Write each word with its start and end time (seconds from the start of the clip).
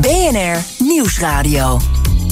BNR 0.00 0.56
Nieuwsradio. 0.78 1.80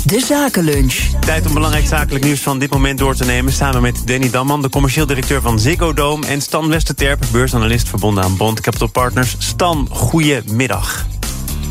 De 0.05 0.21
Zakenlunch. 0.21 0.95
Tijd 1.21 1.47
om 1.47 1.55
belangrijk 1.55 1.87
zakelijk 1.87 2.25
nieuws 2.25 2.41
van 2.41 2.59
dit 2.59 2.71
moment 2.71 2.99
door 2.99 3.15
te 3.15 3.25
nemen. 3.25 3.53
Samen 3.53 3.83
met 3.83 4.03
Danny 4.07 4.31
Damman, 4.31 4.63
de 4.63 4.69
commercieel 4.69 5.07
directeur 5.07 5.41
van 5.41 5.59
Ziggo 5.59 5.93
Dome... 5.93 6.27
en 6.27 6.41
Stan 6.41 6.69
Westerterp, 6.69 7.25
beursanalist 7.33 7.89
verbonden 7.89 8.25
aan 8.25 8.37
Bond 8.37 8.61
Capital 8.61 8.89
Partners. 8.89 9.35
Stan, 9.39 9.89
goedemiddag. 9.91 11.07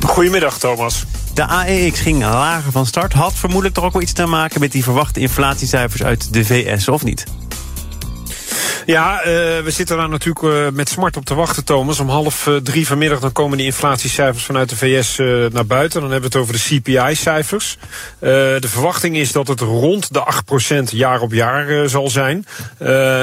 Goedemiddag, 0.05 0.60
Thomas. 0.60 1.05
De 1.33 1.46
AEX 1.46 2.00
ging 2.00 2.21
lager 2.21 2.71
van 2.71 2.86
start. 2.86 3.14
Had 3.14 3.34
vermoedelijk 3.34 3.75
toch 3.75 3.86
ook 3.86 3.93
wel 3.93 4.02
iets 4.02 4.14
te 4.14 4.25
maken 4.25 4.59
met 4.59 4.71
die 4.71 4.84
verwachte 4.84 5.20
inflatiecijfers 5.20 6.04
uit 6.04 6.34
de 6.34 6.45
VS, 6.45 6.88
of 6.88 7.04
niet? 7.04 7.25
Ja, 8.88 9.19
uh, 9.19 9.25
we 9.63 9.71
zitten 9.71 9.97
daar 9.97 10.09
natuurlijk 10.09 10.45
uh, 10.45 10.67
met 10.69 10.89
smart 10.89 11.17
op 11.17 11.25
te 11.25 11.36
wachten, 11.36 11.65
Thomas. 11.65 11.99
Om 11.99 12.09
half 12.09 12.47
uh, 12.47 12.55
drie 12.55 12.87
vanmiddag 12.87 13.19
dan 13.19 13.31
komen 13.31 13.57
die 13.57 13.65
inflatiecijfers 13.65 14.43
vanuit 14.43 14.69
de 14.69 14.75
VS 14.75 15.17
naar 15.54 15.65
buiten. 15.65 16.01
Dan 16.01 16.11
hebben 16.11 16.31
we 16.31 16.37
het 16.37 16.47
over 16.47 16.54
de 16.54 16.79
CPI-cijfers. 16.79 17.78
de 18.19 18.68
verwachting 18.68 19.18
is 19.18 19.31
dat 19.31 19.47
het 19.47 19.59
rond 19.59 20.14
de 20.14 20.28
8% 20.83 20.83
jaar 20.89 21.21
op 21.21 21.33
jaar 21.33 21.89
zal 21.89 22.09
zijn. 22.09 22.45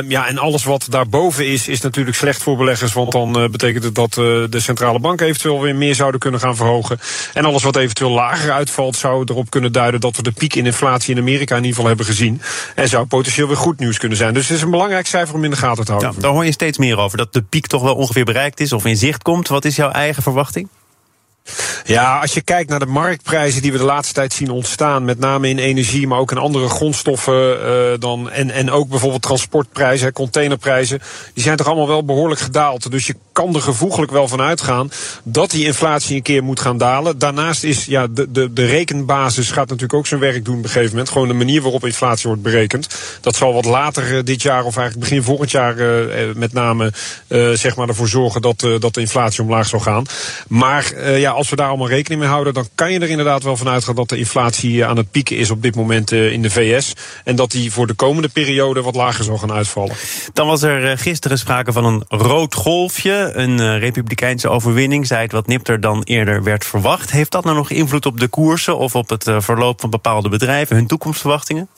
ja, 0.09 0.29
en 0.29 0.39
alles 0.39 0.65
wat 0.65 0.87
daarboven 0.91 1.47
is, 1.47 1.69
is 1.69 1.81
natuurlijk 1.81 2.17
slecht 2.17 2.43
voor 2.43 2.57
beleggers. 2.57 2.93
Want 2.93 3.13
dan 3.13 3.33
betekent 3.51 3.85
het 3.85 3.95
dat 3.95 4.15
de 4.15 4.61
centrale 4.61 4.99
banken 4.99 5.27
eventueel 5.27 5.61
weer 5.61 5.77
meer 5.77 5.95
zouden 5.95 6.21
kunnen 6.21 6.41
gaan 6.41 6.57
verhogen. 6.57 6.99
En 7.35 7.45
alles 7.45 7.63
wat 7.63 7.77
eventueel 7.77 8.11
lager 8.11 8.53
uitvalt, 8.53 8.97
zou 8.97 9.25
erop 9.27 9.51
kunnen 9.51 9.73
duiden 9.73 10.01
dat 10.01 10.17
we 10.17 10.23
de 10.23 10.33
piek 10.33 10.55
in 10.55 10.67
inflatie 10.67 11.15
in 11.15 11.21
Amerika 11.21 11.57
in 11.57 11.63
ieder 11.63 11.75
geval 11.75 11.89
hebben 11.89 12.07
gezien. 12.07 12.41
En 12.75 12.89
zou 12.89 13.07
potentieel 13.07 13.47
weer 13.47 13.57
goed 13.57 13.79
nieuws 13.79 13.99
kunnen 13.99 14.19
zijn. 14.19 14.35
Dus 14.35 14.49
het 14.49 14.57
is 14.57 14.63
een 14.63 14.71
belangrijk 14.71 15.07
cijfer 15.07 15.35
om 15.35 15.45
in 15.45 15.53
de 15.55 15.61
gaten 15.61 15.85
te 15.85 15.93
houden. 15.93 16.21
Daar 16.21 16.31
hoor 16.31 16.45
je 16.45 16.53
steeds 16.53 16.79
meer 16.79 16.99
over. 16.99 17.19
Dat 17.19 17.33
de 17.33 17.43
piek 17.43 17.67
toch 17.67 17.83
wel 17.83 17.95
ongeveer 17.95 18.25
bereikt 18.25 18.61
is 18.61 18.73
of 18.73 18.85
in 18.85 18.97
zicht 18.97 19.23
komt. 19.23 19.49
Wat 19.49 19.65
is 19.65 19.77
jouw 19.77 19.91
eigen 19.91 20.23
verwachting? 20.23 20.69
Ja, 21.85 22.21
als 22.21 22.35
je 22.35 22.41
kijkt 22.41 22.71
naar 22.71 22.79
de 22.79 22.87
marktprijzen 22.87 23.63
die 23.63 23.73
we 23.73 23.79
de 23.79 23.85
laatste 23.85 24.15
tijd 24.15 24.33
zien 24.33 24.51
ontstaan, 24.51 25.05
met 25.05 25.19
name 25.19 25.49
in 25.49 25.59
energie, 25.59 26.07
maar 26.07 26.19
ook 26.19 26.31
in 26.31 26.39
andere 26.39 26.69
grondstoffen, 26.69 27.59
uh, 27.61 27.99
dan, 27.99 28.31
en, 28.31 28.51
en 28.51 28.71
ook 28.71 28.89
bijvoorbeeld 28.89 29.23
transportprijzen, 29.23 30.13
containerprijzen, 30.13 31.01
die 31.35 31.43
zijn 31.43 31.57
toch 31.57 31.67
allemaal 31.67 31.89
wel 31.89 32.05
behoorlijk 32.05 32.41
gedaald. 32.41 32.91
Dus 32.91 33.07
je 33.07 33.15
kan 33.35 33.55
er 33.55 33.61
gevoeglijk 33.61 34.11
wel 34.11 34.29
van 34.29 34.41
uitgaan 34.41 34.91
dat 35.23 35.51
die 35.51 35.65
inflatie 35.65 36.17
een 36.17 36.23
keer 36.23 36.45
moet 36.45 36.61
gaan 36.61 36.79
dalen. 36.79 37.19
Daarnaast 37.19 37.65
is 37.65 37.85
ja, 37.85 38.07
de, 38.07 38.31
de, 38.31 38.53
de 38.53 38.67
rekenbasis 38.67 39.51
gaat 39.51 39.69
natuurlijk 39.69 39.95
ook 39.95 40.07
zijn 40.07 40.21
werk 40.21 40.45
doen 40.45 40.59
op 40.59 40.63
een 40.65 40.69
gegeven 40.69 40.91
moment. 40.91 41.09
Gewoon 41.09 41.29
de 41.29 41.35
manier 41.35 41.63
waarop 41.63 41.85
inflatie 41.85 42.27
wordt 42.27 42.43
berekend. 42.43 42.89
Dat 43.21 43.37
zal 43.37 43.55
wat 43.55 43.65
later 43.65 44.13
uh, 44.13 44.23
dit 44.25 44.43
jaar 44.43 44.65
of 44.65 44.77
eigenlijk 44.77 45.09
begin 45.09 45.23
volgend 45.23 45.51
jaar 45.51 45.77
uh, 45.77 46.35
met 46.35 46.53
name 46.53 46.93
zeg 47.53 47.77
maar 47.77 47.89
ervoor 47.89 48.09
zorgen 48.09 48.43
dat, 48.43 48.67
dat 48.79 48.95
de 48.95 49.01
inflatie 49.01 49.43
omlaag 49.43 49.67
zal 49.67 49.81
gaan. 49.81 50.05
Maar 50.49 51.03
ja, 51.19 51.31
als 51.31 51.51
we 51.51 51.57
daar 51.57 51.69
allemaal 51.69 51.89
rekening 51.89 52.21
mee 52.21 52.31
houden, 52.31 52.55
dan 52.55 52.69
kan 52.75 52.93
je 52.93 52.99
er 52.99 53.09
inderdaad 53.09 53.43
wel 53.43 53.57
van 53.57 53.69
uitgaan 53.69 53.95
dat 53.95 54.09
de 54.09 54.17
inflatie 54.17 54.83
eh, 54.83 54.89
aan 54.89 54.97
het 54.97 55.11
pieken 55.11 55.37
is 55.37 55.51
op 55.51 55.63
dit 55.63 55.75
moment 55.75 56.13
eh, 56.13 56.33
in 56.33 56.43
de 56.43 56.51
VS. 56.51 56.93
En 57.25 57.37
dat 57.37 57.51
die 57.51 57.73
voor 57.73 57.87
de 57.87 57.95
komende 57.95 58.29
periode 58.29 58.83
wat 58.83 58.95
lager 58.95 59.25
zal 59.25 59.39
gaan 59.39 59.53
uitvallen. 59.53 59.97
Dan 60.33 60.47
was 60.47 60.63
er 60.63 60.91
eh, 60.91 60.99
gisteren 60.99 61.39
sprake 61.39 61.73
van 61.73 61.85
een 61.85 62.05
rood 62.09 62.55
golfje. 62.55 63.24
Een 63.33 63.79
republikeinse 63.79 64.49
overwinning, 64.49 65.07
zei 65.07 65.23
het 65.23 65.33
wat 65.33 65.47
nipter 65.47 65.81
dan 65.81 66.03
eerder 66.03 66.43
werd 66.43 66.65
verwacht. 66.65 67.11
Heeft 67.11 67.31
dat 67.31 67.45
nou 67.45 67.57
nog 67.57 67.71
invloed 67.71 68.07
op 68.07 68.21
de 68.21 68.29
koersen 68.29 68.79
of 68.79 68.95
op 68.95 69.09
het 69.09 69.31
verloop 69.39 69.81
van 69.81 69.91
bepaalde 69.91 70.29
bedrijven, 70.29 70.77
hun 70.77 70.87
toekomstverwachtingen? 70.87 71.69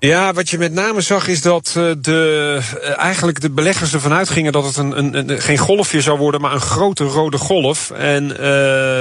Ja, 0.00 0.32
wat 0.32 0.50
je 0.50 0.58
met 0.58 0.72
name 0.72 1.00
zag 1.00 1.28
is 1.28 1.42
dat 1.42 1.74
uh, 1.76 1.92
de, 2.00 2.60
uh, 2.82 2.98
eigenlijk 2.98 3.40
de 3.40 3.50
beleggers 3.50 3.92
ervan 3.92 4.12
uitgingen 4.12 4.52
dat 4.52 4.64
het 4.64 4.76
een, 4.76 4.98
een, 4.98 5.30
een, 5.30 5.40
geen 5.40 5.58
golfje 5.58 6.00
zou 6.00 6.18
worden, 6.18 6.40
maar 6.40 6.52
een 6.52 6.60
grote 6.60 7.04
rode 7.04 7.38
golf. 7.38 7.90
En 7.90 8.24
uh, 8.30 8.38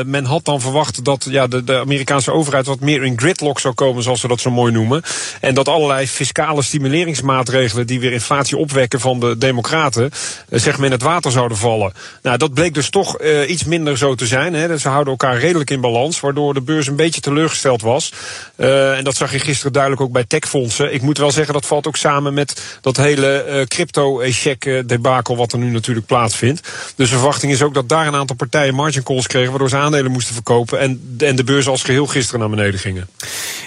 men 0.05 0.25
had 0.25 0.45
dan 0.45 0.61
verwacht 0.61 1.05
dat 1.05 1.27
ja, 1.29 1.47
de, 1.47 1.63
de 1.63 1.77
Amerikaanse 1.77 2.31
overheid 2.31 2.65
wat 2.65 2.79
meer 2.79 3.03
in 3.03 3.19
gridlock 3.19 3.59
zou 3.59 3.73
komen, 3.73 4.03
zoals 4.03 4.19
ze 4.19 4.27
dat 4.27 4.39
zo 4.39 4.51
mooi 4.51 4.71
noemen. 4.71 5.01
En 5.41 5.53
dat 5.53 5.67
allerlei 5.67 6.07
fiscale 6.07 6.61
stimuleringsmaatregelen 6.61 7.87
die 7.87 7.99
weer 7.99 8.11
inflatie 8.11 8.57
opwekken 8.57 8.99
van 8.99 9.19
de 9.19 9.37
Democraten, 9.37 10.11
zeg 10.49 10.77
maar 10.77 10.85
in 10.85 10.91
het 10.91 11.01
water 11.01 11.31
zouden 11.31 11.57
vallen. 11.57 11.93
Nou, 12.21 12.37
dat 12.37 12.53
bleek 12.53 12.73
dus 12.73 12.89
toch 12.89 13.21
iets 13.47 13.63
minder 13.63 13.97
zo 13.97 14.15
te 14.15 14.25
zijn. 14.25 14.53
Hè. 14.53 14.77
Ze 14.77 14.89
houden 14.89 15.11
elkaar 15.11 15.39
redelijk 15.39 15.69
in 15.69 15.81
balans, 15.81 16.19
waardoor 16.19 16.53
de 16.53 16.61
beurs 16.61 16.87
een 16.87 16.95
beetje 16.95 17.21
teleurgesteld 17.21 17.81
was. 17.81 18.13
en 18.55 19.03
dat 19.03 19.15
zag 19.15 19.31
je 19.31 19.39
gisteren 19.39 19.73
duidelijk 19.73 20.01
ook 20.01 20.11
bij 20.11 20.25
techfondsen. 20.27 20.86
Ik 20.93 21.01
moet 21.01 21.17
wel 21.17 21.31
zeggen, 21.31 21.53
dat 21.53 21.65
valt 21.65 21.87
ook 21.87 21.95
samen 21.95 22.33
met 22.33 22.77
dat 22.81 22.97
hele 22.97 23.45
uh, 23.49 23.65
crypto-check 23.65 24.65
uh, 24.65 24.81
debakel 24.85 25.37
wat 25.37 25.51
er 25.51 25.59
nu 25.59 25.69
natuurlijk 25.69 26.05
plaatsvindt. 26.05 26.61
Dus 26.95 27.09
de 27.09 27.15
verwachting 27.15 27.51
is 27.51 27.61
ook 27.61 27.73
dat 27.73 27.89
daar 27.89 28.07
een 28.07 28.15
aantal 28.15 28.35
partijen 28.35 28.75
margin 28.75 29.03
calls 29.03 29.27
kregen, 29.27 29.49
waardoor 29.49 29.69
ze 29.69 29.77
aandelen 29.77 30.11
moesten 30.11 30.33
verkopen 30.33 30.79
en, 30.79 31.15
en 31.17 31.35
de 31.35 31.43
beurs 31.43 31.67
als 31.67 31.83
geheel 31.83 32.07
gisteren 32.07 32.39
naar 32.39 32.49
beneden 32.49 32.79
gingen. 32.79 33.09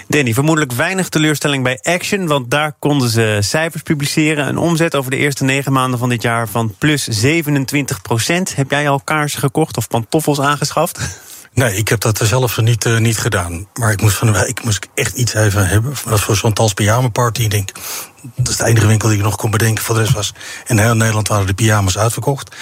Danny, 0.07 0.33
vermoedelijk 0.33 0.73
weinig 0.73 1.09
teleurstelling 1.09 1.63
bij 1.63 1.79
Action, 1.81 2.27
want 2.27 2.51
daar 2.51 2.73
konden 2.79 3.09
ze 3.09 3.37
cijfers 3.39 3.83
publiceren. 3.83 4.47
Een 4.47 4.57
omzet 4.57 4.95
over 4.95 5.11
de 5.11 5.17
eerste 5.17 5.43
negen 5.43 5.71
maanden 5.71 5.99
van 5.99 6.09
dit 6.09 6.21
jaar 6.21 6.47
van 6.47 6.75
plus 6.77 7.03
27 7.03 8.01
procent. 8.01 8.55
Heb 8.55 8.71
jij 8.71 8.89
al 8.89 8.99
kaarsen 8.99 9.39
gekocht 9.39 9.77
of 9.77 9.87
pantoffels 9.87 10.39
aangeschaft? 10.39 10.99
Nee, 11.53 11.75
ik 11.75 11.87
heb 11.87 11.99
dat 11.99 12.17
zelf 12.23 12.57
niet, 12.57 12.85
uh, 12.85 12.97
niet 12.97 13.17
gedaan. 13.17 13.67
Maar 13.73 13.91
ik 13.91 14.01
moest 14.01 14.17
van 14.17 14.31
week 14.33 14.63
moest 14.63 14.83
ik 14.83 14.89
echt 14.93 15.15
iets 15.15 15.33
even 15.33 15.67
hebben. 15.67 15.91
Dat 15.91 16.03
was 16.03 16.21
voor 16.21 16.35
zo'n 16.35 16.53
Tals 16.53 16.73
pyjama 16.73 17.07
party. 17.07 17.41
Ik 17.41 17.51
denk, 17.51 17.71
dat 18.35 18.47
is 18.47 18.57
de 18.57 18.65
enige 18.65 18.87
winkel 18.87 19.09
die 19.09 19.17
ik 19.17 19.23
nog 19.23 19.35
kon 19.35 19.51
bedenken. 19.51 19.83
Voor 19.83 19.95
de 19.95 20.01
rest 20.01 20.13
was 20.13 20.33
in 20.67 20.77
heel 20.77 20.95
Nederland 20.95 21.27
waren 21.27 21.47
de 21.47 21.53
pyjama's 21.53 21.97
uitverkocht. 21.97 22.55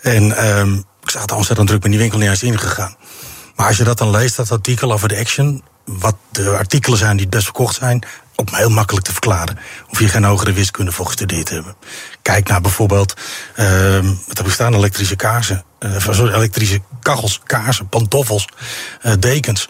En 0.00 0.46
um, 0.58 0.84
ik 1.02 1.10
zat 1.10 1.30
er 1.30 1.36
ontzettend 1.36 1.68
druk 1.68 1.82
met 1.82 1.90
die 1.90 2.00
winkel 2.00 2.18
niet 2.18 2.28
eens 2.28 2.42
ingegaan. 2.42 2.96
Maar 3.56 3.66
als 3.66 3.76
je 3.76 3.84
dat 3.84 3.98
dan 3.98 4.10
leest, 4.10 4.36
dat 4.36 4.50
artikel 4.50 4.92
over 4.92 5.08
de 5.08 5.18
Action... 5.18 5.62
wat 5.84 6.16
de 6.30 6.50
artikelen 6.50 6.98
zijn 6.98 7.12
die 7.16 7.26
het 7.26 7.34
best 7.34 7.44
verkocht 7.44 7.74
zijn... 7.74 8.06
ook 8.36 8.56
heel 8.56 8.70
makkelijk 8.70 9.06
te 9.06 9.12
verklaren. 9.12 9.58
Hoef 9.86 9.98
je 9.98 10.08
geen 10.08 10.24
hogere 10.24 10.52
wiskunde 10.52 10.92
voor 10.92 11.06
gestudeerd 11.06 11.48
hebben. 11.48 11.76
Kijk 12.22 12.48
naar 12.48 12.60
bijvoorbeeld, 12.60 13.14
uh, 13.56 13.98
wat 14.26 14.36
heb 14.36 14.46
ik 14.46 14.52
staan, 14.52 14.74
elektrische 14.74 15.16
kaarsen. 15.16 15.64
Sorry, 15.98 16.34
elektrische 16.34 16.80
kachels, 17.00 17.40
kaarsen, 17.44 17.88
pantoffels, 17.88 18.48
uh, 19.02 19.12
dekens. 19.18 19.68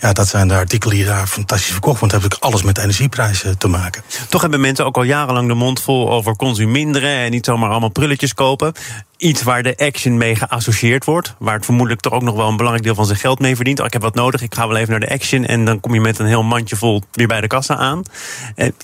Ja, 0.00 0.12
dat 0.12 0.28
zijn 0.28 0.48
de 0.48 0.54
artikelen 0.54 0.96
die 0.96 1.04
daar 1.04 1.26
fantastisch 1.26 1.70
verkocht 1.70 2.00
Want 2.00 2.12
dan 2.12 2.20
heb 2.20 2.32
ik 2.32 2.38
alles 2.42 2.62
met 2.62 2.78
energieprijzen 2.78 3.58
te 3.58 3.68
maken. 3.68 4.02
Toch 4.28 4.40
hebben 4.40 4.60
mensen 4.60 4.84
ook 4.84 4.96
al 4.96 5.02
jarenlang 5.02 5.48
de 5.48 5.54
mond 5.54 5.82
vol 5.82 6.10
over 6.10 6.36
consuminderen... 6.36 7.10
en 7.10 7.30
niet 7.30 7.44
zomaar 7.44 7.70
allemaal 7.70 7.88
prulletjes 7.88 8.34
kopen. 8.34 8.72
Iets 9.16 9.42
waar 9.42 9.62
de 9.62 9.76
action 9.76 10.16
mee 10.16 10.36
geassocieerd 10.36 11.04
wordt. 11.04 11.34
Waar 11.38 11.54
het 11.54 11.64
vermoedelijk 11.64 12.02
toch 12.02 12.12
ook 12.12 12.22
nog 12.22 12.34
wel 12.34 12.48
een 12.48 12.56
belangrijk 12.56 12.84
deel 12.84 12.94
van 12.94 13.06
zijn 13.06 13.18
geld 13.18 13.38
mee 13.38 13.56
verdient. 13.56 13.80
Oh, 13.80 13.86
ik 13.86 13.92
heb 13.92 14.02
wat 14.02 14.14
nodig, 14.14 14.42
ik 14.42 14.54
ga 14.54 14.68
wel 14.68 14.76
even 14.76 14.90
naar 14.90 15.00
de 15.00 15.10
action... 15.10 15.46
en 15.46 15.64
dan 15.64 15.80
kom 15.80 15.94
je 15.94 16.00
met 16.00 16.18
een 16.18 16.26
heel 16.26 16.42
mandje 16.42 16.76
vol 16.76 17.02
weer 17.12 17.26
bij 17.26 17.40
de 17.40 17.46
kassa 17.46 17.76
aan. 17.76 18.02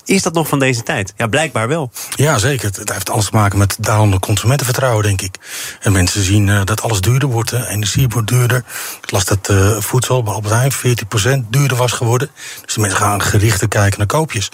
Is 0.05 0.21
dat 0.21 0.33
nog 0.33 0.47
van 0.47 0.59
deze 0.59 0.83
tijd? 0.83 1.13
Ja, 1.17 1.27
blijkbaar 1.27 1.67
wel. 1.67 1.91
Ja, 2.15 2.37
zeker. 2.37 2.71
Het 2.73 2.93
heeft 2.93 3.09
alles 3.09 3.25
te 3.25 3.35
maken 3.35 3.57
met 3.57 3.77
dalende 3.79 4.19
consumentenvertrouwen, 4.19 5.03
denk 5.03 5.21
ik. 5.21 5.35
En 5.81 5.91
mensen 5.91 6.23
zien 6.23 6.65
dat 6.67 6.81
alles 6.81 7.01
duurder 7.01 7.29
wordt. 7.29 7.49
Hè. 7.49 7.67
Energie 7.67 8.07
wordt 8.07 8.27
duurder. 8.27 8.63
Ik 9.01 9.11
las 9.11 9.25
dat 9.25 9.49
uh, 9.49 9.79
voedsel 9.79 10.23
bij 10.23 10.33
Albert 10.33 10.53
Heijn 10.53 11.41
14% 11.43 11.49
duurder 11.49 11.77
was 11.77 11.91
geworden. 11.91 12.29
Dus 12.65 12.73
de 12.73 12.79
mensen 12.79 12.99
gaan 12.99 13.21
gerichter 13.21 13.67
kijken 13.67 13.97
naar 13.97 14.07
koopjes. 14.07 14.49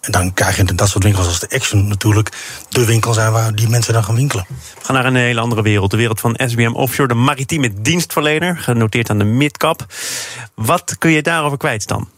En 0.00 0.12
dan 0.12 0.34
krijg 0.34 0.56
je 0.56 0.64
dat 0.64 0.88
soort 0.88 1.04
winkels 1.04 1.26
als 1.26 1.40
de 1.40 1.50
Action 1.50 1.88
natuurlijk 1.88 2.32
de 2.68 2.84
winkel 2.84 3.12
zijn 3.12 3.32
waar 3.32 3.54
die 3.54 3.68
mensen 3.68 3.92
dan 3.92 4.04
gaan 4.04 4.14
winkelen. 4.14 4.46
We 4.48 4.84
gaan 4.84 4.94
naar 4.94 5.06
een 5.06 5.16
hele 5.16 5.40
andere 5.40 5.62
wereld. 5.62 5.90
De 5.90 5.96
wereld 5.96 6.20
van 6.20 6.40
SBM 6.46 6.72
Offshore, 6.72 7.08
de 7.08 7.14
maritieme 7.14 7.72
dienstverlener, 7.80 8.56
genoteerd 8.56 9.10
aan 9.10 9.18
de 9.18 9.24
midcap. 9.24 9.86
Wat 10.54 10.98
kun 10.98 11.10
je 11.10 11.22
daarover 11.22 11.58
kwijt 11.58 11.86
dan? 11.86 12.08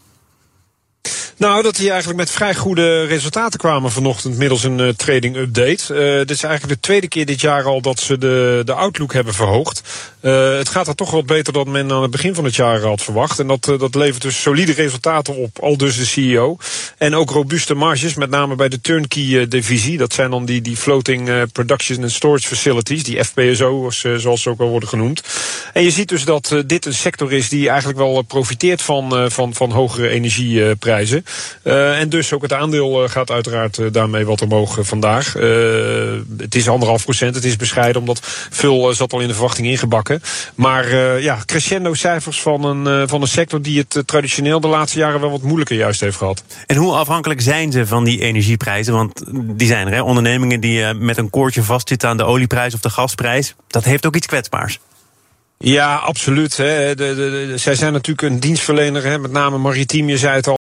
Nou, 1.37 1.63
dat 1.63 1.75
die 1.75 1.89
eigenlijk 1.89 2.19
met 2.19 2.31
vrij 2.31 2.55
goede 2.55 3.03
resultaten 3.05 3.59
kwamen 3.59 3.91
vanochtend 3.91 4.37
middels 4.37 4.63
een 4.63 4.79
uh, 4.79 4.89
trading 4.89 5.35
update. 5.35 5.93
Uh, 5.93 6.17
dit 6.17 6.29
is 6.31 6.43
eigenlijk 6.43 6.73
de 6.73 6.87
tweede 6.87 7.07
keer 7.07 7.25
dit 7.25 7.41
jaar 7.41 7.63
al 7.63 7.81
dat 7.81 7.99
ze 7.99 8.17
de, 8.17 8.61
de 8.65 8.73
outlook 8.73 9.13
hebben 9.13 9.33
verhoogd. 9.33 9.81
Uh, 10.21 10.57
het 10.57 10.69
gaat 10.69 10.87
er 10.87 10.95
toch 10.95 11.11
wat 11.11 11.25
beter 11.25 11.53
dan 11.53 11.71
men 11.71 11.91
aan 11.91 12.01
het 12.01 12.11
begin 12.11 12.35
van 12.35 12.43
het 12.43 12.55
jaar 12.55 12.81
had 12.81 13.01
verwacht. 13.01 13.39
En 13.39 13.47
dat, 13.47 13.63
dat 13.63 13.95
levert 13.95 14.21
dus 14.21 14.41
solide 14.41 14.71
resultaten 14.71 15.35
op, 15.35 15.59
al 15.59 15.77
dus 15.77 15.97
de 15.97 16.05
CEO. 16.05 16.57
En 16.97 17.15
ook 17.15 17.29
robuuste 17.29 17.73
marges, 17.73 18.13
met 18.13 18.29
name 18.29 18.55
bij 18.55 18.69
de 18.69 18.81
turnkey 18.81 19.47
divisie. 19.47 19.97
Dat 19.97 20.13
zijn 20.13 20.29
dan 20.29 20.45
die, 20.45 20.61
die 20.61 20.77
floating 20.77 21.51
production 21.51 22.01
and 22.01 22.11
storage 22.11 22.47
facilities, 22.47 23.03
die 23.03 23.23
FPSO's 23.23 24.05
zoals 24.15 24.41
ze 24.41 24.49
ook 24.49 24.57
wel 24.57 24.69
worden 24.69 24.89
genoemd. 24.89 25.23
En 25.73 25.83
je 25.83 25.91
ziet 25.91 26.09
dus 26.09 26.25
dat 26.25 26.63
dit 26.65 26.85
een 26.85 26.93
sector 26.93 27.33
is 27.33 27.49
die 27.49 27.69
eigenlijk 27.69 27.99
wel 27.99 28.21
profiteert 28.21 28.81
van, 28.81 29.31
van, 29.31 29.53
van 29.53 29.71
hogere 29.71 30.09
energieprijzen. 30.09 30.92
Uh, 31.01 31.99
en 31.99 32.09
dus 32.09 32.33
ook 32.33 32.41
het 32.41 32.53
aandeel 32.53 33.03
uh, 33.03 33.09
gaat 33.09 33.31
uiteraard 33.31 33.77
uh, 33.77 33.87
daarmee 33.91 34.25
wat 34.25 34.41
omhoog 34.41 34.77
vandaag. 34.81 35.33
het 36.37 36.55
is 36.55 36.69
anderhalf 36.69 37.03
procent, 37.03 37.35
het 37.35 37.43
is 37.43 37.55
bescheiden, 37.55 38.01
omdat 38.01 38.19
veel 38.49 38.93
zat 38.93 39.13
al 39.13 39.19
in 39.19 39.27
de 39.27 39.33
verwachting 39.33 39.67
ingebakken. 39.67 40.21
Maar 40.55 40.95
ja, 41.21 41.37
crescendo 41.45 41.93
cijfers 41.93 42.41
van 42.41 42.63
een, 42.63 43.07
van 43.07 43.21
een 43.21 43.27
sector 43.27 43.61
die 43.61 43.85
het 43.87 44.07
traditioneel 44.07 44.59
de 44.59 44.67
laatste 44.67 44.99
jaren 44.99 45.19
wel 45.19 45.31
wat 45.31 45.41
moeilijker 45.41 45.75
juist 45.75 45.99
heeft 45.99 46.17
gehad. 46.17 46.43
En 46.65 46.75
hoe 46.75 46.93
afhankelijk 46.93 47.41
zijn 47.41 47.71
ze 47.71 47.87
van 47.87 48.03
die 48.03 48.21
energieprijzen? 48.21 48.93
Want 48.93 49.23
die 49.33 49.67
zijn 49.67 49.87
er, 49.87 49.93
hè? 49.93 50.01
ondernemingen 50.01 50.59
die 50.59 50.93
met 50.93 51.17
een 51.17 51.29
koordje 51.29 51.63
vastzitten 51.63 52.09
aan 52.09 52.17
de 52.17 52.23
olieprijs 52.23 52.73
of 52.73 52.79
de 52.79 52.89
gasprijs. 52.89 53.55
Dat 53.67 53.83
heeft 53.83 54.05
ook 54.05 54.15
iets 54.15 54.27
kwetsbaars. 54.27 54.79
Ja, 55.63 55.95
absoluut. 55.95 56.57
Hè. 56.57 56.95
De, 56.95 57.15
de, 57.15 57.47
de, 57.47 57.57
zij 57.57 57.75
zijn 57.75 57.93
natuurlijk 57.93 58.21
een 58.21 58.39
dienstverlener, 58.39 59.03
hè, 59.03 59.19
met 59.19 59.31
name 59.31 59.57
maritiem, 59.57 60.09
je 60.09 60.17
zei 60.17 60.35
het 60.35 60.47
al. 60.47 60.61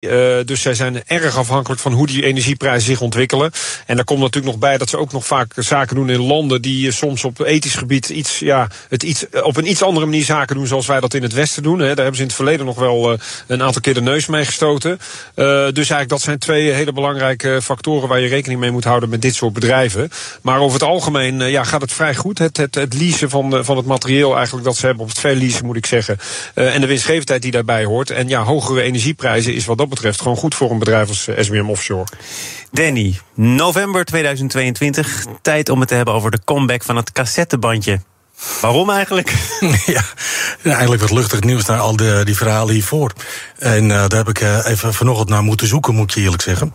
Uh, 0.00 0.36
dus 0.44 0.62
zij 0.62 0.74
zijn 0.74 1.02
erg 1.06 1.36
afhankelijk 1.36 1.80
van 1.80 1.92
hoe 1.92 2.06
die 2.06 2.24
energieprijzen 2.24 2.86
zich 2.86 3.00
ontwikkelen. 3.00 3.50
En 3.86 3.96
daar 3.96 4.04
komt 4.04 4.20
natuurlijk 4.20 4.52
nog 4.52 4.58
bij 4.58 4.78
dat 4.78 4.88
ze 4.88 4.98
ook 4.98 5.12
nog 5.12 5.26
vaak 5.26 5.52
zaken 5.56 5.96
doen 5.96 6.10
in 6.10 6.20
landen 6.20 6.62
die 6.62 6.86
uh, 6.86 6.92
soms 6.92 7.24
op 7.24 7.40
ethisch 7.40 7.74
gebied 7.74 8.08
iets, 8.08 8.38
ja, 8.38 8.68
het 8.88 9.02
iets, 9.02 9.26
op 9.42 9.56
een 9.56 9.70
iets 9.70 9.82
andere 9.82 10.06
manier 10.06 10.24
zaken 10.24 10.56
doen 10.56 10.66
zoals 10.66 10.86
wij 10.86 11.00
dat 11.00 11.14
in 11.14 11.22
het 11.22 11.32
Westen 11.32 11.62
doen. 11.62 11.78
Hè. 11.78 11.86
Daar 11.86 11.96
hebben 11.96 12.14
ze 12.14 12.20
in 12.20 12.26
het 12.26 12.36
verleden 12.36 12.66
nog 12.66 12.78
wel 12.78 13.18
een 13.46 13.62
aantal 13.62 13.80
keer 13.80 13.94
de 13.94 14.02
neus 14.02 14.26
mee 14.26 14.44
gestoten. 14.44 14.98
dus 15.34 15.74
eigenlijk 15.74 16.08
dat 16.08 16.20
zijn 16.20 16.38
twee 16.38 16.70
hele 16.70 16.92
belangrijke 16.92 17.62
factoren 17.62 18.08
waar 18.08 18.20
je 18.20 18.28
rekening 18.28 18.60
mee 18.60 18.70
moet 18.70 18.84
houden 18.84 19.08
met 19.08 19.22
dit 19.22 19.34
soort 19.34 19.52
bedrijven. 19.52 20.10
Maar 20.42 20.58
over 20.60 20.80
het 20.80 20.88
algemeen 20.88 21.50
ja, 21.50 21.64
gaat 21.64 21.80
het 21.80 21.92
vrij 21.92 22.14
goed. 22.14 22.38
Het, 22.38 22.56
het, 22.56 22.74
het 22.74 22.94
leasen 22.94 23.30
van, 23.30 23.64
van 23.64 23.76
het 23.76 23.86
materieel 23.86 24.36
eigenlijk 24.36 24.64
dat 24.64 24.76
ze 24.76 24.86
hebben, 24.86 25.04
of 25.04 25.10
het 25.10 25.20
verleasen 25.20 25.66
moet 25.66 25.76
ik 25.76 25.86
zeggen. 25.86 26.18
en 26.54 26.80
de 26.80 26.86
winstgevendheid 26.86 27.42
die 27.42 27.50
daarbij 27.50 27.84
hoort. 27.84 28.10
En 28.10 28.28
ja, 28.28 28.42
hogere 28.42 28.82
energieprijzen 28.82 29.54
is 29.54 29.64
wat 29.64 29.78
dat 29.78 29.88
betreft 29.90 30.20
gewoon 30.20 30.36
goed 30.36 30.54
voor 30.54 30.70
een 30.70 30.78
bedrijf 30.78 31.08
als 31.08 31.28
SBM 31.36 31.68
Offshore. 31.68 32.06
Danny, 32.70 33.18
november 33.34 34.04
2022. 34.04 35.26
Tijd 35.42 35.68
om 35.68 35.80
het 35.80 35.88
te 35.88 35.94
hebben 35.94 36.14
over 36.14 36.30
de 36.30 36.40
comeback 36.44 36.82
van 36.82 36.96
het 36.96 37.12
cassettebandje. 37.12 38.00
Waarom 38.60 38.90
eigenlijk? 38.90 39.34
ja, 39.86 40.02
eigenlijk 40.62 41.00
wat 41.00 41.10
luchtig 41.10 41.40
nieuws 41.40 41.64
naar 41.64 41.78
al 41.78 41.96
die, 41.96 42.24
die 42.24 42.36
verhalen 42.36 42.74
hiervoor. 42.74 43.12
En 43.58 43.84
uh, 43.84 43.88
daar 43.88 44.18
heb 44.18 44.28
ik 44.28 44.40
uh, 44.40 44.66
even 44.66 44.94
vanochtend 44.94 45.28
naar 45.28 45.42
moeten 45.42 45.66
zoeken, 45.66 45.94
moet 45.94 46.12
je 46.12 46.20
eerlijk 46.20 46.42
zeggen. 46.42 46.74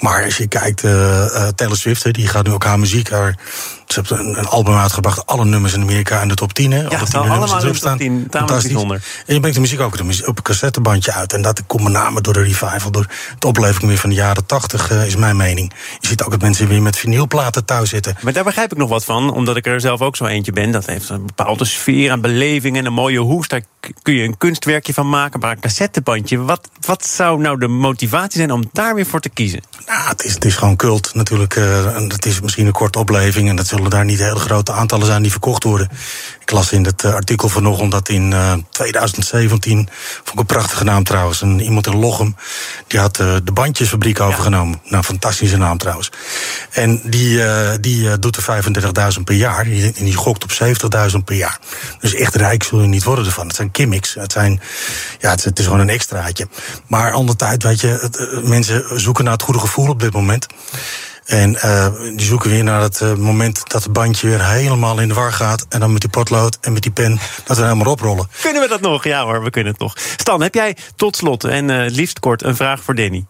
Maar 0.00 0.24
als 0.24 0.36
je 0.36 0.46
kijkt, 0.46 0.82
uh, 0.82 1.48
Taylor 1.48 1.76
Swift, 1.76 2.14
die 2.14 2.28
gaat 2.28 2.46
nu 2.46 2.52
ook 2.52 2.64
haar 2.64 2.78
muziek, 2.78 3.10
haar 3.10 3.38
ze 3.86 4.00
hebben 4.00 4.38
een, 4.38 4.46
album 4.46 4.74
uitgebracht, 4.74 5.26
alle 5.26 5.44
nummers 5.44 5.72
in 5.72 5.80
Amerika 5.80 6.22
in 6.22 6.28
de 6.28 6.34
top 6.34 6.52
10. 6.52 6.72
Hè, 6.72 6.80
ja, 6.80 6.88
10 6.88 7.14
allemaal 7.14 7.62
in 7.62 7.72
de 7.72 7.78
top 7.78 7.98
10. 7.98 8.28
bijzonder. 8.46 9.02
En 9.26 9.34
je 9.34 9.38
brengt 9.38 9.56
de 9.56 9.60
muziek 9.62 9.80
ook 9.80 9.94
op 9.94 10.00
een, 10.00 10.26
op 10.26 10.36
een 10.36 10.42
cassettebandje 10.42 11.12
uit. 11.12 11.32
En 11.32 11.42
dat 11.42 11.66
komt 11.66 11.82
met 11.82 11.92
name 11.92 12.20
door 12.20 12.32
de 12.32 12.42
revival, 12.42 12.90
door 12.90 13.06
de 13.38 13.46
opleving 13.46 13.86
weer 13.86 13.98
van 13.98 14.10
de 14.10 14.16
jaren 14.16 14.46
80, 14.46 14.90
uh, 14.90 15.06
is 15.06 15.16
mijn 15.16 15.36
mening. 15.36 15.72
Je 16.00 16.06
ziet 16.06 16.22
ook 16.22 16.30
dat 16.30 16.40
mensen 16.40 16.68
weer 16.68 16.82
met 16.82 16.98
vinylplaten 16.98 17.64
thuis 17.64 17.88
zitten. 17.88 18.16
Maar 18.22 18.32
daar 18.32 18.44
begrijp 18.44 18.72
ik 18.72 18.78
nog 18.78 18.88
wat 18.88 19.04
van, 19.04 19.32
omdat 19.32 19.56
ik 19.56 19.66
er 19.66 19.80
zelf 19.80 20.00
ook 20.00 20.16
zo 20.16 20.24
eentje 20.24 20.52
ben. 20.52 20.70
Dat 20.70 20.86
heeft 20.86 21.08
een 21.08 21.26
bepaalde 21.26 21.64
sfeer 21.64 22.10
en 22.10 22.20
beleving 22.20 22.76
en 22.76 22.86
een 22.86 22.92
mooie 22.92 23.18
hoes. 23.18 23.48
Daar 23.48 23.62
kun 24.02 24.14
je 24.14 24.24
een 24.24 24.38
kunstwerkje 24.38 24.94
van 24.94 25.08
maken. 25.08 25.40
Maar 25.40 25.50
een 25.50 25.60
cassettebandje, 25.60 26.38
wat, 26.38 26.70
wat 26.80 27.06
zou 27.06 27.40
nou 27.40 27.58
de 27.58 27.68
motivatie 27.68 28.38
zijn 28.38 28.52
om 28.52 28.68
daar 28.72 28.94
weer 28.94 29.06
voor 29.06 29.20
te 29.20 29.28
kiezen? 29.28 29.62
Nou, 29.86 30.08
het 30.08 30.24
is, 30.24 30.34
het 30.34 30.44
is 30.44 30.56
gewoon 30.56 30.76
cult 30.76 31.14
natuurlijk. 31.14 31.56
Uh, 31.56 31.94
het 32.08 32.26
is 32.26 32.40
misschien 32.40 32.66
een 32.66 32.72
korte 32.72 32.98
opleving 32.98 33.48
en 33.48 33.56
dat 33.56 33.66
zullen 33.66 33.90
daar 33.90 34.04
niet 34.04 34.18
hele 34.18 34.38
grote 34.38 34.72
aantallen 34.72 35.06
zijn 35.06 35.22
die 35.22 35.30
verkocht 35.30 35.64
worden. 35.64 35.88
Ik 36.46 36.52
las 36.52 36.72
in 36.72 36.84
het 36.84 37.04
artikel 37.04 37.48
vanochtend 37.48 37.90
dat 37.92 38.08
in 38.08 38.30
uh, 38.30 38.52
2017, 38.70 39.88
vond 40.14 40.32
ik 40.32 40.38
een 40.38 40.46
prachtige 40.46 40.84
naam 40.84 41.04
trouwens, 41.04 41.40
een, 41.40 41.60
iemand 41.60 41.86
in 41.86 41.96
Lochem, 41.96 42.36
die 42.86 43.00
had 43.00 43.18
uh, 43.20 43.36
de 43.44 43.52
bandjesfabriek 43.52 44.20
overgenomen. 44.20 44.80
Nou, 44.84 45.04
fantastische 45.04 45.56
naam 45.56 45.78
trouwens. 45.78 46.10
En 46.70 47.00
die, 47.04 47.40
die 47.80 48.18
doet 48.18 48.36
er 48.36 48.62
35.000 49.16 49.22
per 49.24 49.34
jaar 49.34 49.66
en 49.66 49.92
die 50.04 50.14
gokt 50.14 50.42
op 50.42 50.50
70.000 51.12 51.24
per 51.24 51.36
jaar. 51.36 51.58
Dus 52.00 52.14
echt 52.14 52.34
rijk 52.34 52.62
zul 52.62 52.80
je 52.80 52.88
niet 52.88 53.04
worden 53.04 53.26
ervan. 53.26 53.46
Het 53.46 53.56
zijn 53.56 53.68
gimmicks, 53.72 54.14
het, 54.14 54.32
zijn, 54.32 54.60
ja, 55.18 55.30
het, 55.30 55.44
het 55.44 55.58
is 55.58 55.64
gewoon 55.64 55.80
een 55.80 55.88
extraatje. 55.88 56.48
Maar 56.86 57.12
ander 57.12 57.36
tijd, 57.36 57.62
weet 57.62 57.80
je, 57.80 57.86
het, 57.86 58.44
mensen 58.44 59.00
zoeken 59.00 59.24
naar 59.24 59.32
het 59.32 59.42
goede 59.42 59.60
gevoel 59.60 59.88
op 59.88 60.00
dit 60.00 60.12
moment. 60.12 60.46
En 61.26 61.52
uh, 61.52 61.88
die 62.16 62.26
zoeken 62.26 62.50
weer 62.50 62.64
naar 62.64 62.80
het 62.80 63.00
uh, 63.00 63.14
moment 63.14 63.70
dat 63.70 63.82
het 63.82 63.92
bandje 63.92 64.28
weer 64.28 64.48
helemaal 64.48 65.00
in 65.00 65.08
de 65.08 65.14
war 65.14 65.32
gaat. 65.32 65.66
En 65.68 65.80
dan 65.80 65.92
met 65.92 66.00
die 66.00 66.10
potlood 66.10 66.58
en 66.60 66.72
met 66.72 66.82
die 66.82 66.92
pen 66.92 67.18
dat 67.44 67.56
we 67.56 67.62
helemaal 67.62 67.92
oprollen. 67.92 68.28
Kunnen 68.40 68.62
we 68.62 68.68
dat 68.68 68.80
nog? 68.80 69.04
Ja 69.04 69.24
hoor, 69.24 69.42
we 69.42 69.50
kunnen 69.50 69.72
het 69.72 69.80
nog. 69.80 69.94
Stan, 70.16 70.42
heb 70.42 70.54
jij 70.54 70.76
tot 70.96 71.16
slot 71.16 71.44
en 71.44 71.68
uh, 71.68 71.90
liefst 71.90 72.18
kort 72.18 72.42
een 72.42 72.56
vraag 72.56 72.82
voor 72.82 72.94
Danny? 72.94 73.26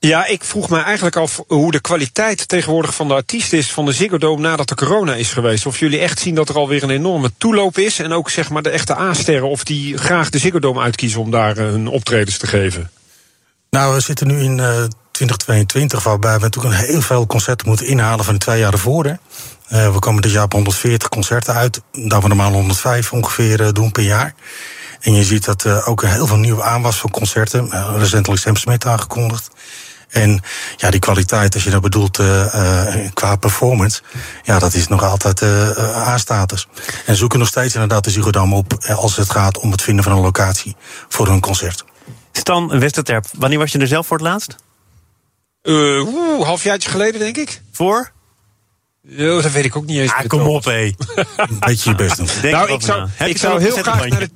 Ja, 0.00 0.26
ik 0.26 0.44
vroeg 0.44 0.68
me 0.68 0.80
eigenlijk 0.80 1.16
af 1.16 1.42
hoe 1.46 1.70
de 1.70 1.80
kwaliteit 1.80 2.48
tegenwoordig 2.48 2.94
van 2.94 3.08
de 3.08 3.14
artiest 3.14 3.52
is 3.52 3.72
van 3.72 3.84
de 3.84 3.92
Ziggo 3.92 4.18
Dome 4.18 4.40
nadat 4.40 4.68
de 4.68 4.74
corona 4.74 5.14
is 5.14 5.32
geweest. 5.32 5.66
Of 5.66 5.78
jullie 5.78 5.98
echt 5.98 6.18
zien 6.18 6.34
dat 6.34 6.48
er 6.48 6.56
alweer 6.56 6.82
een 6.82 6.90
enorme 6.90 7.32
toeloop 7.38 7.78
is. 7.78 7.98
En 7.98 8.12
ook 8.12 8.30
zeg 8.30 8.50
maar 8.50 8.62
de 8.62 8.70
echte 8.70 8.98
A-sterren, 8.98 9.48
of 9.48 9.64
die 9.64 9.96
graag 9.96 10.30
de 10.30 10.38
Ziggo 10.38 10.58
Dome 10.58 10.80
uitkiezen 10.80 11.20
om 11.20 11.30
daar 11.30 11.56
hun 11.56 11.86
optredens 11.88 12.38
te 12.38 12.46
geven. 12.46 12.90
Nou, 13.70 13.94
we 13.94 14.00
zitten 14.00 14.26
nu 14.26 14.40
in 14.40 14.88
2022, 15.18 16.02
waarbij 16.02 16.36
we 16.36 16.40
natuurlijk 16.40 16.74
heel 16.74 17.00
veel 17.00 17.26
concerten 17.26 17.68
moeten 17.68 17.86
inhalen 17.86 18.24
van 18.24 18.34
de 18.34 18.40
twee 18.40 18.58
jaar 18.58 18.72
ervoor. 18.72 19.04
Uh, 19.04 19.18
we 19.92 19.98
komen 19.98 20.22
dit 20.22 20.32
jaar 20.32 20.44
op 20.44 20.52
140 20.52 21.08
concerten 21.08 21.54
uit, 21.54 21.80
dat 21.92 22.22
we 22.22 22.28
normaal 22.28 22.52
105 22.52 23.12
ongeveer 23.12 23.60
uh, 23.60 23.68
doen 23.72 23.92
per 23.92 24.02
jaar. 24.02 24.34
En 25.00 25.14
je 25.14 25.24
ziet 25.24 25.44
dat 25.44 25.64
uh, 25.64 25.88
ook 25.88 26.02
heel 26.02 26.26
veel 26.26 26.36
nieuwe 26.36 26.62
aanwas 26.62 26.96
van 26.96 27.10
concerten. 27.10 27.70
recentelijk 27.96 28.42
Sam 28.42 28.56
Smith 28.56 28.86
aangekondigd. 28.86 29.50
En 30.08 30.40
ja, 30.76 30.90
die 30.90 31.00
kwaliteit, 31.00 31.54
als 31.54 31.64
je 31.64 31.70
dat 31.70 31.80
bedoelt 31.80 32.20
qua 33.14 33.36
performance, 33.36 34.02
ja, 34.42 34.58
dat 34.58 34.74
is 34.74 34.88
nog 34.88 35.02
altijd 35.02 35.42
A-status. 35.42 36.68
En 37.06 37.16
zoeken 37.16 37.38
nog 37.38 37.48
steeds 37.48 37.74
inderdaad 37.74 38.04
de 38.04 38.10
Ziggo 38.10 38.50
op 38.50 38.84
als 38.96 39.16
het 39.16 39.30
gaat 39.30 39.58
om 39.58 39.70
het 39.70 39.82
vinden 39.82 40.04
van 40.04 40.12
een 40.12 40.20
locatie 40.20 40.76
voor 41.08 41.26
hun 41.26 41.40
concert. 41.40 41.84
Stan 42.32 42.78
Westerterp, 42.78 43.26
wanneer 43.38 43.58
was 43.58 43.72
je 43.72 43.78
er 43.78 43.86
zelf 43.86 44.06
voor 44.06 44.16
het 44.16 44.26
laatst? 44.26 44.56
Uh, 45.68 46.14
oeh, 46.14 46.46
halfjaartje 46.46 46.90
geleden, 46.90 47.20
denk 47.20 47.36
ik. 47.36 47.62
Voor? 47.72 48.12
Oh, 49.18 49.42
dat 49.42 49.52
weet 49.52 49.64
ik 49.64 49.76
ook 49.76 49.86
niet 49.86 49.98
eens. 49.98 50.12
Ah, 50.12 50.26
kom 50.26 50.40
op, 50.40 50.64
hé. 50.64 50.92
Beetje 51.66 51.90
je 51.90 51.96
best 51.96 52.16
doen. 52.16 52.28
Denk 52.42 52.54
nou, 52.54 52.72
ik 52.72 52.82
zou, 52.82 53.08
ik 53.18 53.38
zou 53.38 53.60
heel 53.60 53.76
graag 53.76 54.08
naar 54.08 54.20
de, 54.20 54.30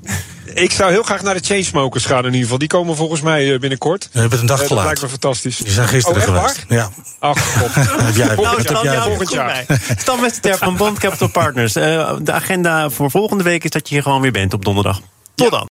ik 0.54 0.70
zou 0.70 0.90
heel 0.90 1.02
graag 1.02 1.22
naar 1.22 1.34
de 1.34 1.44
Chainsmokers 1.44 2.04
gaan 2.04 2.18
in 2.18 2.24
ieder 2.24 2.40
geval. 2.40 2.58
Die 2.58 2.68
komen 2.68 2.96
volgens 2.96 3.20
mij 3.20 3.58
binnenkort. 3.58 4.08
We 4.12 4.20
hebben 4.20 4.40
een 4.40 4.46
dag 4.46 4.60
uh, 4.60 4.66
te 4.66 4.74
laat. 4.74 4.84
Dat 4.84 4.92
lijkt 4.92 5.02
me 5.02 5.08
fantastisch. 5.20 5.56
Die 5.56 5.72
zijn 5.72 5.88
gisteren 5.88 6.28
oh, 6.28 6.34
geweest. 6.34 6.64
Ja. 6.68 6.90
Ach, 7.18 7.58
god. 7.58 7.74
heb 7.74 8.14
jij, 8.14 8.34
nou, 8.34 8.62
heb 8.62 8.82
jij 8.82 9.00
volgend 9.00 9.30
jaar. 9.30 9.64
Stan 9.98 10.20
Westerterp 10.20 10.58
van 10.58 10.76
Bond 10.76 10.98
Capital 10.98 11.28
Partners. 11.28 11.76
Uh, 11.76 12.16
de 12.22 12.32
agenda 12.32 12.90
voor 12.90 13.10
volgende 13.10 13.44
week 13.44 13.64
is 13.64 13.70
dat 13.70 13.88
je 13.88 13.94
hier 13.94 14.02
gewoon 14.02 14.20
weer 14.20 14.32
bent 14.32 14.54
op 14.54 14.64
donderdag. 14.64 15.00
Tot 15.34 15.50
ja. 15.50 15.58
dan. 15.58 15.71